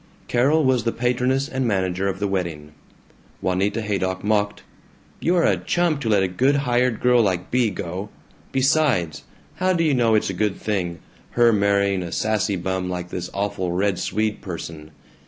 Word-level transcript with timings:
Carol 0.27 0.63
was 0.63 0.83
the 0.83 0.91
patroness 0.91 1.47
and 1.47 1.67
manager 1.67 2.07
of 2.07 2.17
the 2.17 2.27
wedding. 2.27 2.71
Juanita 3.39 3.83
Haydock 3.83 4.23
mocked, 4.23 4.63
"You're 5.19 5.43
a 5.43 5.57
chump 5.57 6.01
to 6.01 6.09
let 6.09 6.23
a 6.23 6.27
good 6.27 6.55
hired 6.65 6.99
girl 6.99 7.21
like 7.21 7.51
Bea 7.51 7.69
go. 7.69 8.09
Besides! 8.51 9.25
How 9.57 9.73
do 9.73 9.83
you 9.83 9.93
know 9.93 10.15
it's 10.15 10.31
a 10.31 10.33
good 10.33 10.55
thing, 10.57 10.97
her 11.37 11.53
marrying 11.53 12.01
a 12.01 12.11
sassy 12.11 12.55
bum 12.55 12.89
like 12.89 13.09
this 13.09 13.29
awful 13.31 13.73
Red 13.73 13.99
Swede 13.99 14.41
person? 14.41 14.89